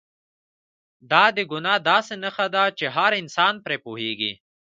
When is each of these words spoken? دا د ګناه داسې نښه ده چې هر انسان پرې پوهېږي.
دا 1.11 1.23
د 1.37 1.39
ګناه 1.51 1.77
داسې 1.89 2.13
نښه 2.23 2.47
ده 2.55 2.63
چې 2.77 2.85
هر 2.95 3.11
انسان 3.21 3.53
پرې 3.65 3.77
پوهېږي. 3.85 4.33